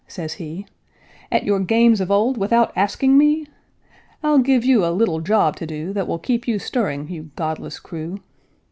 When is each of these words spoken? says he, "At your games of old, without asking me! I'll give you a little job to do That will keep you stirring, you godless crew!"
says 0.07 0.33
he, 0.33 0.65
"At 1.31 1.43
your 1.43 1.59
games 1.59 2.01
of 2.01 2.09
old, 2.09 2.35
without 2.35 2.73
asking 2.75 3.19
me! 3.19 3.45
I'll 4.23 4.39
give 4.39 4.65
you 4.65 4.83
a 4.83 4.89
little 4.89 5.21
job 5.21 5.55
to 5.57 5.67
do 5.67 5.93
That 5.93 6.07
will 6.07 6.17
keep 6.17 6.47
you 6.47 6.57
stirring, 6.57 7.07
you 7.09 7.29
godless 7.35 7.79
crew!" 7.79 8.19